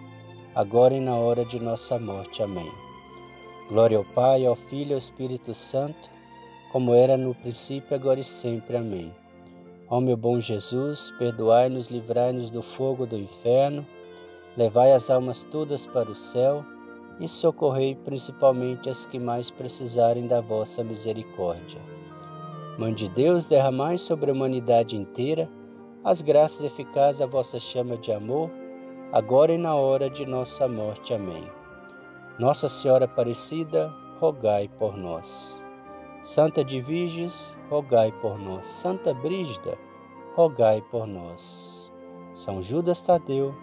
agora 0.56 0.96
e 0.96 1.00
na 1.00 1.16
hora 1.16 1.46
de 1.46 1.60
nossa 1.60 2.00
morte. 2.00 2.42
Amém. 2.42 2.70
Glória 3.70 4.00
ao 4.00 4.06
Pai, 4.06 4.44
ao 4.44 4.56
Filho 4.56 4.92
e 4.92 4.94
ao 4.94 5.00
Espírito 5.00 5.54
Santo, 5.54 6.10
como 6.72 6.96
era 6.96 7.16
no 7.16 7.36
princípio, 7.36 7.96
agora 7.96 8.20
e 8.20 8.24
sempre. 8.24 8.76
Amém. 8.76 9.14
Ó 9.88 10.02
meu 10.02 10.18
bom 10.18 10.40
Jesus, 10.40 11.14
perdoai-nos, 11.20 11.90
livrai-nos 11.90 12.50
do 12.50 12.64
fogo 12.64 13.06
do 13.06 13.18
inferno, 13.18 13.86
levai 14.58 14.94
as 14.94 15.12
almas 15.12 15.44
todas 15.44 15.86
para 15.86 16.10
o 16.10 16.16
céu 16.16 16.66
e 17.20 17.28
socorrei 17.28 17.96
principalmente 17.96 18.90
as 18.90 19.06
que 19.06 19.20
mais 19.20 19.50
precisarem 19.50 20.28
da 20.28 20.42
vossa 20.42 20.84
misericórdia. 20.84 21.82
Mãe 22.78 22.94
de 22.94 23.10
Deus, 23.10 23.46
derramai 23.46 23.98
sobre 23.98 24.32
a 24.32 24.34
humanidade 24.34 24.96
inteira 24.98 25.50
as 26.04 26.20
graças 26.20 26.64
eficazes 26.64 27.20
da 27.20 27.28
vossa 27.28 27.60
chama 27.60 27.96
de 27.96 28.12
amor 28.12 28.50
agora 29.12 29.54
e 29.54 29.58
na 29.58 29.76
hora 29.76 30.10
de 30.10 30.26
nossa 30.26 30.68
morte. 30.68 31.14
Amém. 31.14 31.48
Nossa 32.40 32.68
Senhora 32.68 33.06
Aparecida, 33.06 33.94
rogai 34.20 34.68
por 34.68 34.98
nós. 34.98 35.64
Santa 36.24 36.64
de 36.64 36.84
rogai 37.70 38.12
por 38.14 38.40
nós. 38.40 38.66
Santa 38.66 39.14
Brígida, 39.14 39.78
rogai 40.34 40.82
por 40.90 41.06
nós. 41.06 41.92
São 42.34 42.62
Judas 42.64 43.02
Tadeu, 43.02 43.54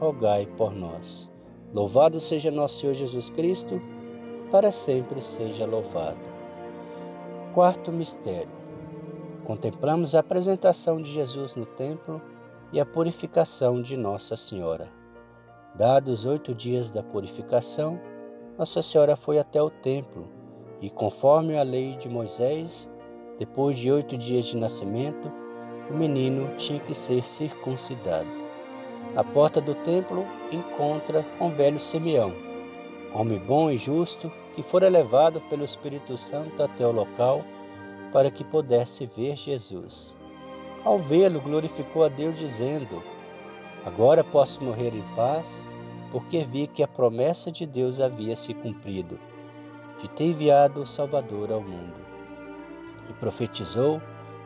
rogai 0.00 0.46
por 0.46 0.72
nós. 0.74 1.30
Louvado 1.72 2.20
seja 2.20 2.50
nosso 2.50 2.80
Senhor 2.80 2.94
Jesus 2.94 3.30
Cristo, 3.30 3.80
para 4.50 4.70
sempre 4.70 5.20
seja 5.20 5.66
louvado. 5.66 6.20
Quarto 7.52 7.90
mistério. 7.90 8.54
Contemplamos 9.44 10.14
a 10.14 10.20
apresentação 10.20 11.00
de 11.00 11.12
Jesus 11.12 11.54
no 11.54 11.66
templo 11.66 12.20
e 12.72 12.80
a 12.80 12.86
purificação 12.86 13.80
de 13.80 13.96
Nossa 13.96 14.36
Senhora. 14.36 14.88
Dados 15.74 16.24
oito 16.24 16.54
dias 16.54 16.90
da 16.90 17.02
purificação, 17.02 18.00
Nossa 18.58 18.80
Senhora 18.82 19.16
foi 19.16 19.38
até 19.38 19.60
o 19.60 19.68
templo 19.68 20.26
E 20.80 20.90
conforme 20.90 21.56
a 21.56 21.62
lei 21.62 21.96
de 21.96 22.08
Moisés, 22.08 22.88
depois 23.38 23.78
de 23.78 23.90
oito 23.90 24.16
dias 24.16 24.46
de 24.46 24.56
nascimento, 24.56 25.32
o 25.90 25.94
menino 25.94 26.56
tinha 26.56 26.80
que 26.80 26.94
ser 26.94 27.22
circuncidado. 27.22 28.45
Na 29.16 29.24
porta 29.24 29.62
do 29.62 29.74
templo 29.74 30.26
encontra 30.52 31.24
com 31.38 31.48
velho 31.48 31.80
Simeão, 31.80 32.34
homem 33.14 33.38
bom 33.38 33.70
e 33.70 33.78
justo, 33.78 34.30
que 34.54 34.62
fora 34.62 34.90
levado 34.90 35.40
pelo 35.48 35.64
Espírito 35.64 36.18
Santo 36.18 36.62
até 36.62 36.86
o 36.86 36.92
local 36.92 37.42
para 38.12 38.30
que 38.30 38.44
pudesse 38.44 39.06
ver 39.06 39.34
Jesus. 39.34 40.14
Ao 40.84 40.98
vê-lo, 40.98 41.40
glorificou 41.40 42.04
a 42.04 42.08
Deus, 42.08 42.38
dizendo: 42.38 43.02
Agora 43.86 44.22
posso 44.22 44.62
morrer 44.62 44.94
em 44.94 45.04
paz, 45.16 45.64
porque 46.12 46.44
vi 46.44 46.66
que 46.66 46.82
a 46.82 46.88
promessa 46.88 47.50
de 47.50 47.64
Deus 47.64 48.00
havia 48.00 48.36
se 48.36 48.52
cumprido, 48.52 49.18
de 49.98 50.08
ter 50.10 50.24
enviado 50.24 50.82
o 50.82 50.86
Salvador 50.86 51.50
ao 51.50 51.62
mundo. 51.62 51.96
E 53.08 53.14
profetizou: 53.14 53.98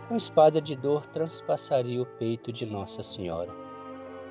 com 0.09 0.15
espada 0.15 0.61
de 0.61 0.77
dor 0.77 1.07
transpassaria 1.07 2.01
o 2.01 2.07
peito 2.07 2.53
de 2.53 2.65
Nossa 2.65 3.03
Senhora. 3.03 3.60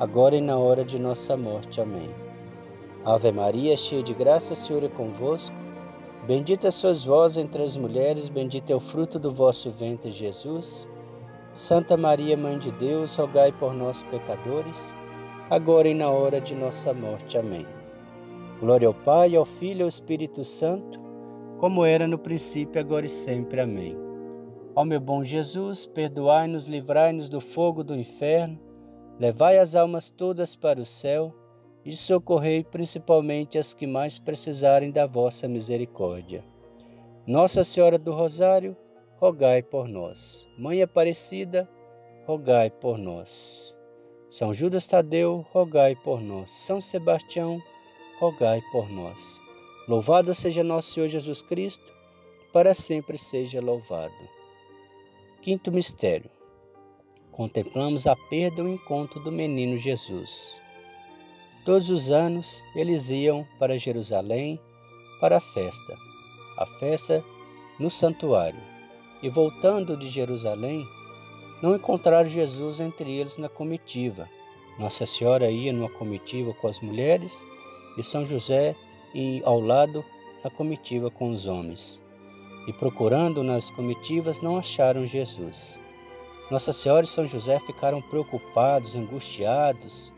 agora 0.00 0.34
e 0.34 0.40
na 0.40 0.56
hora 0.56 0.82
de 0.82 0.98
nossa 0.98 1.36
morte. 1.36 1.78
Amém. 1.78 2.08
Ave 3.04 3.30
Maria, 3.30 3.76
cheia 3.76 4.02
de 4.02 4.14
graça, 4.14 4.54
Senhor 4.54 4.82
é 4.82 4.88
convosco. 4.88 5.54
Bendita 6.26 6.70
sois 6.70 7.04
vós 7.04 7.36
entre 7.36 7.62
as 7.62 7.76
mulheres, 7.76 8.30
bendito 8.30 8.70
é 8.70 8.74
o 8.74 8.80
fruto 8.80 9.18
do 9.18 9.30
vosso 9.30 9.70
ventre, 9.70 10.10
Jesus. 10.10 10.88
Santa 11.52 11.98
Maria, 11.98 12.34
Mãe 12.34 12.58
de 12.58 12.70
Deus, 12.72 13.14
rogai 13.16 13.52
por 13.52 13.74
nós, 13.74 14.02
pecadores, 14.04 14.94
agora 15.50 15.88
e 15.88 15.94
na 15.94 16.08
hora 16.08 16.40
de 16.40 16.54
nossa 16.54 16.94
morte. 16.94 17.36
Amém. 17.36 17.66
Glória 18.58 18.88
ao 18.88 18.94
Pai, 18.94 19.36
ao 19.36 19.44
Filho 19.44 19.80
e 19.80 19.82
ao 19.82 19.88
Espírito 19.88 20.44
Santo, 20.44 20.98
como 21.58 21.84
era 21.84 22.06
no 22.06 22.18
princípio, 22.18 22.80
agora 22.80 23.04
e 23.04 23.10
sempre. 23.10 23.60
Amém. 23.60 23.96
Ó 24.74 24.82
meu 24.82 25.00
bom 25.00 25.22
Jesus, 25.22 25.84
perdoai-nos, 25.84 26.68
livrai-nos 26.68 27.28
do 27.28 27.40
fogo 27.40 27.84
do 27.84 27.94
inferno, 27.94 28.58
levai 29.20 29.58
as 29.58 29.76
almas 29.76 30.10
todas 30.10 30.56
para 30.56 30.80
o 30.80 30.86
céu 30.86 31.34
e 31.84 31.94
socorrei 31.94 32.64
principalmente 32.64 33.58
as 33.58 33.74
que 33.74 33.86
mais 33.86 34.18
precisarem 34.18 34.90
da 34.90 35.06
vossa 35.06 35.46
misericórdia. 35.46 36.42
Nossa 37.26 37.62
Senhora 37.62 37.98
do 37.98 38.12
Rosário, 38.12 38.74
rogai 39.18 39.62
por 39.62 39.86
nós. 39.86 40.48
Mãe 40.58 40.80
Aparecida, 40.80 41.68
rogai 42.26 42.70
por 42.70 42.96
nós. 42.96 43.76
São 44.30 44.54
Judas 44.54 44.86
Tadeu, 44.86 45.44
rogai 45.50 45.94
por 45.96 46.22
nós. 46.22 46.50
São 46.50 46.80
Sebastião, 46.80 47.60
rogai 48.18 48.62
por 48.72 48.88
nós. 48.90 49.38
Louvado 49.86 50.34
seja 50.34 50.64
nosso 50.64 50.94
Senhor 50.94 51.08
Jesus 51.08 51.42
Cristo, 51.42 51.92
para 52.54 52.72
sempre 52.72 53.18
seja 53.18 53.60
louvado. 53.60 54.14
Quinto 55.42 55.70
mistério. 55.70 56.30
Contemplamos 57.40 58.06
a 58.06 58.14
perda 58.14 58.60
e 58.60 58.64
o 58.66 58.68
encontro 58.68 59.18
do 59.18 59.32
menino 59.32 59.78
Jesus. 59.78 60.60
Todos 61.64 61.88
os 61.88 62.10
anos 62.10 62.62
eles 62.76 63.08
iam 63.08 63.46
para 63.58 63.78
Jerusalém 63.78 64.60
para 65.22 65.38
a 65.38 65.40
festa, 65.40 65.96
a 66.58 66.66
festa 66.66 67.24
no 67.78 67.88
santuário. 67.88 68.60
E 69.22 69.30
voltando 69.30 69.96
de 69.96 70.10
Jerusalém, 70.10 70.86
não 71.62 71.74
encontraram 71.74 72.28
Jesus 72.28 72.78
entre 72.78 73.10
eles 73.10 73.38
na 73.38 73.48
comitiva. 73.48 74.28
Nossa 74.78 75.06
Senhora 75.06 75.50
ia 75.50 75.72
numa 75.72 75.88
comitiva 75.88 76.52
com 76.52 76.68
as 76.68 76.78
mulheres 76.80 77.42
e 77.96 78.04
São 78.04 78.26
José 78.26 78.76
ia 79.14 79.40
ao 79.46 79.58
lado 79.62 80.04
na 80.44 80.50
comitiva 80.50 81.10
com 81.10 81.30
os 81.30 81.46
homens. 81.46 82.02
E 82.68 82.72
procurando 82.74 83.42
nas 83.42 83.70
comitivas 83.70 84.42
não 84.42 84.58
acharam 84.58 85.06
Jesus. 85.06 85.79
Nossa 86.50 86.72
Senhora 86.72 87.04
e 87.04 87.08
São 87.08 87.28
José 87.28 87.60
ficaram 87.60 88.02
preocupados, 88.02 88.96
angustiados, 88.96 90.12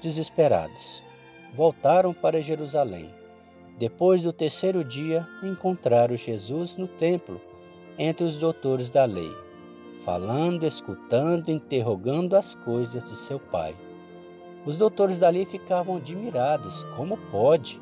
desesperados. 0.00 1.02
Voltaram 1.52 2.14
para 2.14 2.40
Jerusalém. 2.40 3.12
Depois 3.76 4.22
do 4.22 4.32
terceiro 4.32 4.84
dia, 4.84 5.26
encontraram 5.42 6.16
Jesus 6.16 6.76
no 6.76 6.86
templo, 6.86 7.40
entre 7.98 8.24
os 8.24 8.36
doutores 8.36 8.88
da 8.88 9.04
lei, 9.04 9.32
falando, 10.04 10.64
escutando, 10.64 11.48
interrogando 11.48 12.36
as 12.36 12.54
coisas 12.54 13.02
de 13.02 13.16
seu 13.16 13.40
pai. 13.40 13.74
Os 14.64 14.76
doutores 14.76 15.18
da 15.18 15.28
lei 15.28 15.44
ficavam 15.44 15.96
admirados: 15.96 16.84
como 16.96 17.16
pode 17.32 17.80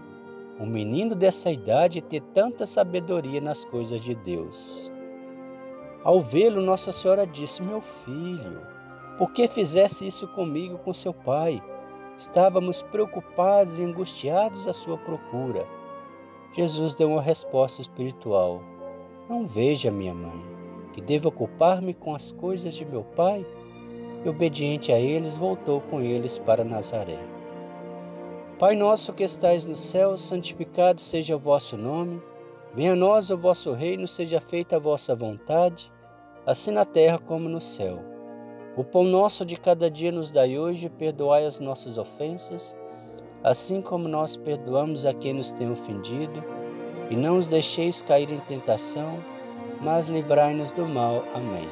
um 0.59 0.67
menino 0.67 1.15
dessa 1.15 1.51
idade 1.51 2.01
ter 2.01 2.23
tanta 2.35 2.67
sabedoria 2.67 3.41
nas 3.41 3.65
coisas 3.65 4.01
de 4.01 4.15
Deus? 4.15 4.92
Ao 6.05 6.21
vê-lo, 6.21 6.61
Nossa 6.61 6.91
Senhora 6.91 7.25
disse: 7.25 7.63
Meu 7.63 7.81
filho, 7.81 8.61
por 9.17 9.33
que 9.33 9.47
fizesse 9.47 10.05
isso 10.05 10.27
comigo 10.27 10.77
com 10.79 10.93
seu 10.93 11.15
pai? 11.15 11.63
Estávamos 12.19 12.83
preocupados 12.83 13.79
e 13.79 13.85
angustiados 13.85 14.67
à 14.67 14.73
sua 14.73 14.99
procura. 14.99 15.65
Jesus 16.55 16.95
deu 16.95 17.09
uma 17.13 17.23
resposta 17.23 17.81
espiritual: 17.81 18.61
Não 19.29 19.47
veja, 19.47 19.93
minha 19.93 20.13
mãe, 20.13 20.45
que 20.93 21.01
devo 21.01 21.29
ocupar-me 21.29 21.95
com 21.95 22.17
as 22.17 22.33
coisas 22.33 22.75
de 22.75 22.85
meu 22.85 23.05
pai? 23.05 23.47
E 24.25 24.29
obediente 24.29 24.91
a 24.91 24.99
eles, 24.99 25.37
voltou 25.37 25.81
com 25.83 26.01
eles 26.01 26.37
para 26.37 26.65
Nazaré. 26.65 27.19
Pai 28.59 28.75
nosso 28.75 29.13
que 29.13 29.23
estais 29.23 29.67
no 29.67 29.77
céu, 29.77 30.17
santificado 30.17 31.01
seja 31.01 31.37
o 31.37 31.39
vosso 31.39 31.77
nome. 31.77 32.21
Venha 32.75 32.95
a 32.95 32.97
nós 32.97 33.31
o 33.31 33.37
vosso 33.37 33.73
reino, 33.73 34.09
seja 34.09 34.41
feita 34.41 34.77
a 34.77 34.81
vossa 34.81 35.15
vontade 35.15 35.92
assim 36.47 36.71
na 36.71 36.85
terra 36.85 37.19
como 37.19 37.49
no 37.49 37.61
céu. 37.61 38.03
O 38.77 38.83
pão 38.83 39.05
nosso 39.05 39.45
de 39.45 39.57
cada 39.57 39.91
dia 39.91 40.11
nos 40.11 40.31
dai 40.31 40.59
hoje, 40.59 40.89
perdoai 40.89 41.45
as 41.45 41.61
nossas 41.61 41.99
ofensas, 41.99 42.75
assim 43.45 43.83
como 43.83 44.09
nós 44.09 44.37
perdoamos 44.37 45.05
a 45.05 45.13
quem 45.13 45.35
nos 45.35 45.53
tem 45.53 45.71
ofendido, 45.71 46.43
e 47.11 47.17
não 47.17 47.37
os 47.37 47.47
deixeis 47.47 48.01
cair 48.01 48.31
em 48.31 48.41
tentação, 48.41 49.19
mas 49.81 50.09
livrai-nos 50.09 50.73
do 50.73 50.87
mal. 50.87 51.23
Amém. 51.35 51.69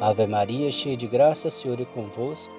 Ave 0.00 0.26
Maria, 0.26 0.72
cheia 0.72 0.96
de 0.96 1.06
graça, 1.06 1.48
Senhor 1.48 1.80
é 1.80 1.84
convosco. 1.84 2.52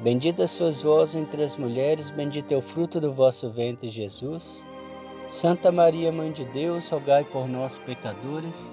Bendita 0.00 0.48
sois 0.48 0.80
vós 0.80 1.14
entre 1.14 1.44
as 1.44 1.56
mulheres, 1.56 2.10
bendito 2.10 2.50
é 2.50 2.56
o 2.56 2.60
fruto 2.60 3.00
do 3.00 3.12
vosso 3.12 3.48
ventre, 3.48 3.88
Jesus. 3.88 4.64
Santa 5.28 5.70
Maria, 5.70 6.10
Mãe 6.10 6.32
de 6.32 6.44
Deus, 6.46 6.88
rogai 6.88 7.22
por 7.22 7.46
nós, 7.48 7.78
pecadores, 7.78 8.72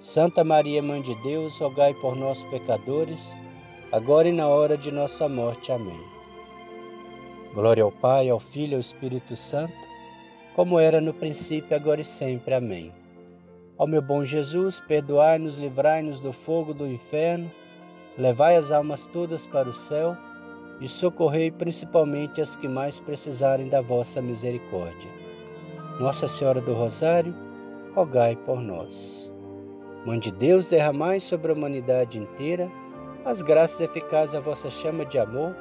Santa 0.00 0.42
Maria, 0.42 0.82
Mãe 0.82 1.02
de 1.02 1.14
Deus, 1.16 1.58
rogai 1.58 1.92
por 1.92 2.16
nós, 2.16 2.42
pecadores, 2.44 3.36
agora 3.92 4.30
e 4.30 4.32
na 4.32 4.48
hora 4.48 4.74
de 4.74 4.90
nossa 4.90 5.28
morte. 5.28 5.70
Amém. 5.70 6.00
Glória 7.52 7.82
ao 7.82 7.92
Pai, 7.92 8.30
ao 8.30 8.40
Filho 8.40 8.72
e 8.72 8.74
ao 8.76 8.80
Espírito 8.80 9.36
Santo, 9.36 9.74
como 10.56 10.78
era 10.78 11.02
no 11.02 11.12
princípio, 11.12 11.76
agora 11.76 12.00
e 12.00 12.04
sempre. 12.04 12.54
Amém. 12.54 12.90
Ó 13.76 13.86
meu 13.86 14.00
bom 14.00 14.24
Jesus, 14.24 14.80
perdoai-nos, 14.80 15.58
livrai-nos 15.58 16.18
do 16.18 16.32
fogo 16.32 16.72
do 16.72 16.86
inferno, 16.86 17.50
levai 18.16 18.56
as 18.56 18.70
almas 18.72 19.06
todas 19.06 19.46
para 19.46 19.68
o 19.68 19.74
céu 19.74 20.16
e 20.80 20.88
socorrei 20.88 21.50
principalmente 21.50 22.40
as 22.40 22.56
que 22.56 22.66
mais 22.66 23.00
precisarem 23.00 23.68
da 23.68 23.82
vossa 23.82 24.22
misericórdia. 24.22 25.10
Nossa 26.00 26.26
Senhora 26.26 26.62
do 26.62 26.72
Rosário, 26.72 27.34
rogai 27.94 28.34
por 28.34 28.62
nós. 28.62 29.30
Mãe 30.04 30.18
de 30.18 30.30
Deus, 30.30 30.66
derramai 30.66 31.20
sobre 31.20 31.52
a 31.52 31.54
humanidade 31.54 32.18
inteira 32.18 32.70
as 33.24 33.42
graças 33.42 33.80
eficazes 33.82 34.32
da 34.32 34.40
vossa 34.40 34.70
chama 34.70 35.04
de 35.04 35.18
amor, 35.18 35.54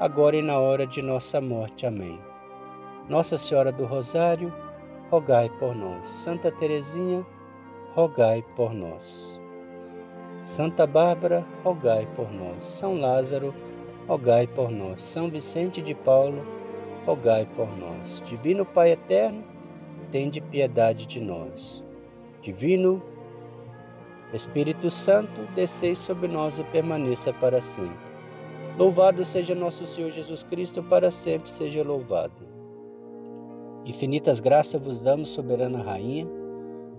agora 0.00 0.36
e 0.36 0.42
na 0.42 0.58
hora 0.58 0.86
de 0.86 1.02
nossa 1.02 1.40
morte. 1.40 1.84
Amém. 1.84 2.18
Nossa 3.06 3.36
Senhora 3.36 3.70
do 3.70 3.84
Rosário, 3.84 4.52
rogai 5.10 5.50
por 5.58 5.76
nós. 5.76 6.08
Santa 6.08 6.50
Teresinha, 6.50 7.24
rogai 7.94 8.42
por 8.56 8.72
nós. 8.72 9.40
Santa 10.42 10.86
Bárbara, 10.86 11.44
rogai 11.62 12.08
por 12.16 12.32
nós. 12.32 12.62
São 12.62 12.98
Lázaro, 12.98 13.54
rogai 14.08 14.46
por 14.46 14.70
nós. 14.70 15.02
São 15.02 15.28
Vicente 15.28 15.82
de 15.82 15.94
Paulo, 15.94 16.46
rogai 17.04 17.46
por 17.54 17.68
nós. 17.76 18.22
Divino 18.24 18.64
Pai 18.64 18.92
eterno, 18.92 19.44
tende 20.10 20.40
piedade 20.40 21.04
de 21.04 21.20
nós. 21.20 21.84
Divino 22.40 23.02
Espírito 24.32 24.90
Santo, 24.90 25.42
descei 25.54 25.94
sobre 25.94 26.26
nós 26.26 26.58
e 26.58 26.64
permaneça 26.64 27.32
para 27.32 27.62
sempre. 27.62 28.06
Louvado 28.76 29.24
seja 29.24 29.54
nosso 29.54 29.86
Senhor 29.86 30.10
Jesus 30.10 30.42
Cristo, 30.42 30.82
para 30.82 31.10
sempre 31.10 31.50
seja 31.50 31.82
louvado. 31.82 32.46
Infinitas 33.86 34.40
graças 34.40 34.82
vos 34.82 35.00
damos, 35.00 35.28
soberana 35.28 35.82
Rainha, 35.82 36.26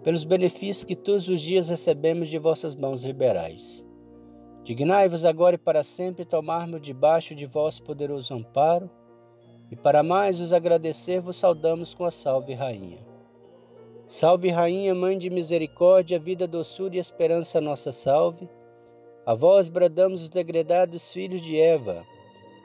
pelos 0.04 0.24
benefícios 0.24 0.86
que 0.86 0.96
todos 0.96 1.28
os 1.28 1.42
dias 1.42 1.68
recebemos 1.68 2.30
de 2.30 2.38
vossas 2.38 2.76
mãos 2.76 3.04
liberais. 3.04 3.86
Dignai-vos 4.63 5.24
agora 5.24 5.56
e 5.56 5.60
para 5.60 5.84
sempre 5.84 6.26
tomarmos 6.26 6.82
debaixo 6.82 7.36
de 7.36 7.46
vosso 7.46 7.84
poderoso 7.84 8.34
amparo, 8.34 8.90
e 9.70 9.76
para 9.76 10.02
mais 10.02 10.40
vos 10.40 10.54
agradecer, 10.54 11.20
vos 11.20 11.36
saudamos 11.36 11.94
com 11.94 12.06
a 12.06 12.12
Salve 12.12 12.54
Rainha. 12.54 13.07
Salve 14.08 14.50
Rainha, 14.50 14.96
Mãe 14.96 15.17
de 15.17 15.30
Misericórdia, 15.30 16.17
vida, 16.17 16.48
doçura 16.48 16.96
e 16.96 16.98
esperança, 16.98 17.60
nossa 17.60 17.91
salve. 17.91 18.48
A 19.26 19.36
vós 19.36 19.67
bradamos 19.67 20.22
os 20.22 20.30
degredados 20.30 21.12
filhos 21.12 21.41
de 21.41 21.60
Eva, 21.60 22.06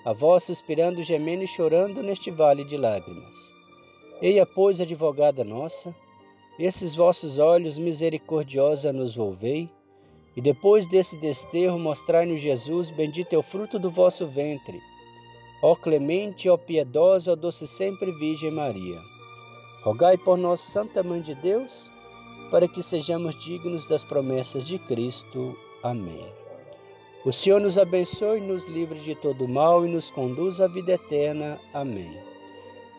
a 0.04 0.12
vós 0.12 0.44
suspirando, 0.44 1.02
gemendo 1.02 1.42
e 1.42 1.46
chorando 1.48 2.00
neste 2.00 2.30
vale 2.30 2.64
de 2.64 2.76
lágrimas. 2.76 3.34
Eia, 4.22 4.46
pois, 4.46 4.80
advogada 4.80 5.42
nossa, 5.42 5.92
esses 6.60 6.94
vossos 6.94 7.38
olhos 7.38 7.76
misericordiosa 7.76 8.92
nos 8.92 9.12
volvei, 9.12 9.68
e 10.36 10.40
depois 10.40 10.86
desse 10.86 11.16
desterro, 11.16 11.76
mostrai-nos 11.76 12.40
Jesus, 12.40 12.88
bendito 12.92 13.32
é 13.32 13.36
o 13.36 13.42
fruto 13.42 13.80
do 13.80 13.90
vosso 13.90 14.28
ventre. 14.28 14.80
Ó 15.60 15.74
clemente, 15.74 16.48
ó 16.48 16.56
piedosa, 16.56 17.32
ó 17.32 17.34
doce 17.34 17.66
sempre 17.66 18.12
Virgem 18.12 18.52
Maria. 18.52 19.11
Rogai 19.82 20.16
por 20.16 20.38
nós, 20.38 20.60
Santa 20.60 21.02
Mãe 21.02 21.20
de 21.20 21.34
Deus, 21.34 21.90
para 22.52 22.68
que 22.68 22.82
sejamos 22.84 23.34
dignos 23.42 23.84
das 23.88 24.04
promessas 24.04 24.64
de 24.64 24.78
Cristo. 24.78 25.56
Amém. 25.82 26.24
O 27.24 27.32
Senhor 27.32 27.60
nos 27.60 27.76
abençoe, 27.76 28.40
nos 28.40 28.66
livre 28.68 29.00
de 29.00 29.16
todo 29.16 29.48
mal 29.48 29.84
e 29.84 29.88
nos 29.88 30.08
conduz 30.08 30.60
à 30.60 30.68
vida 30.68 30.92
eterna. 30.92 31.58
Amém. 31.74 32.16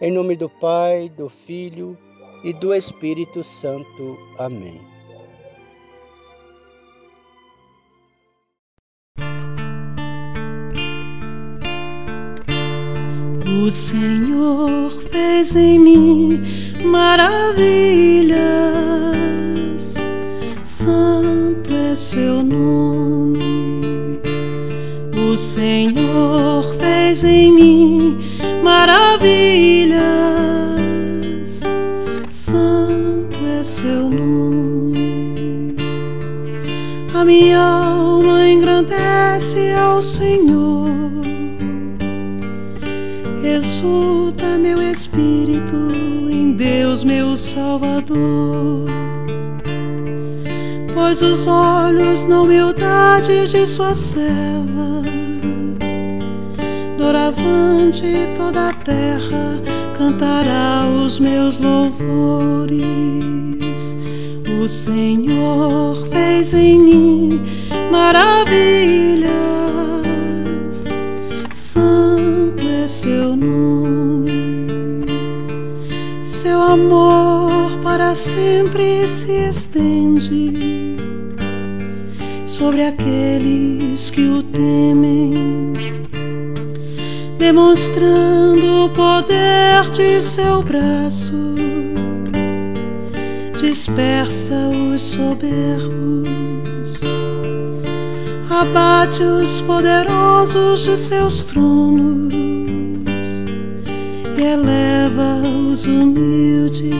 Em 0.01 0.11
nome 0.11 0.35
do 0.35 0.49
Pai, 0.49 1.07
do 1.07 1.29
Filho 1.29 1.97
e 2.43 2.51
do 2.51 2.73
Espírito 2.73 3.43
Santo. 3.45 4.17
Amém. 4.37 4.81
O 13.65 13.71
Senhor 13.71 14.91
fez 15.09 15.55
em 15.55 15.79
mim 15.79 16.62
maravilhas, 16.83 18.43
santo 20.61 21.73
é 21.73 21.95
seu 21.95 22.43
nome. 22.43 24.19
O 25.17 25.35
Senhor 25.37 26.63
fez 26.79 27.23
em 27.23 27.51
mim 27.51 28.17
maravilhas, 28.63 30.01
santo 32.29 33.37
é 33.59 33.63
seu 33.63 34.09
nome. 34.09 35.75
A 37.13 37.25
minha 37.25 37.59
alma 37.59 38.47
engrandece 38.47 39.71
ao 39.73 40.01
Senhor 40.01 40.93
exulta 43.43 44.57
meu 44.57 44.81
espírito 44.81 46.12
Deus, 46.63 47.03
meu 47.03 47.35
Salvador. 47.35 48.87
Pois 50.93 51.21
os 51.21 51.45
olhos 51.45 52.23
na 52.23 52.41
humildade 52.41 53.49
de 53.49 53.67
sua 53.67 53.93
serva, 53.93 55.03
doravante 56.97 58.05
toda 58.37 58.69
a 58.69 58.73
terra 58.73 59.61
cantará 59.97 60.87
os 60.87 61.19
meus 61.19 61.57
louvores. 61.57 62.77
O 64.63 64.65
Senhor 64.65 65.95
fez 66.07 66.53
em 66.53 66.79
mim 66.79 67.41
maravilhas. 67.91 69.33
Santo 71.51 72.63
é 72.83 72.87
seu 72.87 73.35
nome, 73.35 74.02
amor 76.73 77.69
para 77.83 78.15
sempre 78.15 79.07
se 79.07 79.31
estende 79.49 80.97
sobre 82.47 82.83
aqueles 82.83 84.09
que 84.09 84.27
o 84.27 84.41
temem, 84.41 85.73
demonstrando 87.37 88.85
o 88.85 88.89
poder 88.89 89.83
de 89.91 90.19
seu 90.21 90.63
braço, 90.63 91.55
dispersa 93.59 94.55
os 94.93 95.01
soberbos 95.01 96.33
abate 98.49 99.21
os 99.23 99.61
poderosos 99.61 100.83
de 100.83 100.97
seus 100.97 101.43
tronos 101.43 102.32
eleva 104.53 105.41
os 105.69 105.85
humildes. 105.85 106.93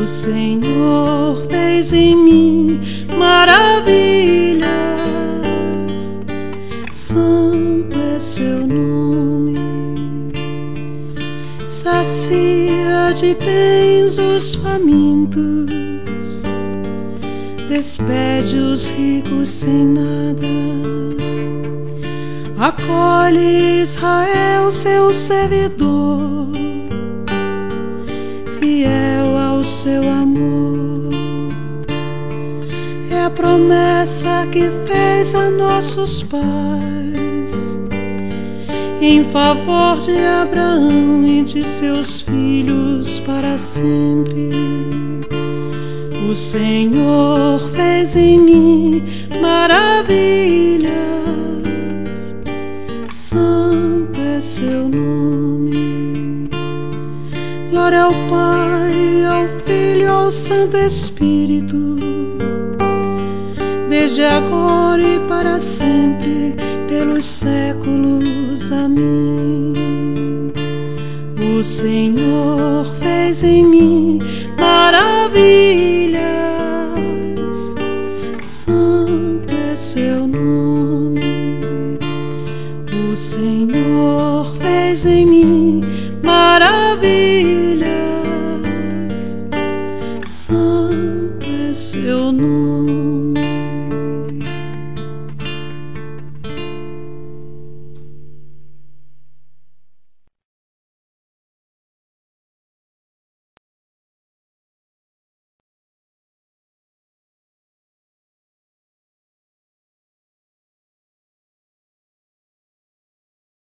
O 0.00 0.06
Senhor 0.06 1.36
fez 1.48 1.92
em 1.92 2.14
mim 2.16 2.80
maravilhas, 3.16 4.68
santo 6.90 7.96
é 8.14 8.18
seu 8.18 8.66
nome. 8.66 9.58
Sacia 11.64 13.12
de 13.14 13.34
bens 13.34 14.18
os 14.18 14.54
famintos 14.56 15.70
despede 17.68 18.56
os 18.56 18.88
ricos 18.90 19.48
sem 19.48 19.84
nada. 19.84 21.19
Acolhe 22.60 23.80
Israel, 23.80 24.70
seu 24.70 25.14
servidor, 25.14 26.52
fiel 28.58 29.34
ao 29.34 29.64
seu 29.64 30.06
amor. 30.06 31.08
É 33.10 33.24
a 33.24 33.30
promessa 33.30 34.46
que 34.52 34.68
fez 34.86 35.34
a 35.34 35.48
nossos 35.48 36.22
pais 36.22 37.78
em 39.00 39.24
favor 39.24 39.98
de 39.98 40.18
Abraão 40.18 41.24
e 41.24 41.42
de 41.42 41.66
seus 41.66 42.20
filhos 42.20 43.20
para 43.20 43.56
sempre 43.56 44.50
o 46.30 46.34
Senhor 46.34 47.58
fez 47.74 48.14
em 48.14 48.38
mim 48.38 49.02
maravilhas, 49.40 50.39
Santo 60.30 60.76
Espírito, 60.76 61.96
desde 63.88 64.22
agora 64.22 65.02
e 65.02 65.18
para 65.26 65.58
sempre, 65.58 66.54
pelos 66.88 67.24
séculos. 67.24 68.70
Amém. 68.70 69.72
O 71.58 71.64
Senhor 71.64 72.84
fez 73.00 73.42
em 73.42 73.66
mim 73.66 74.20
maravilhas, 74.56 75.89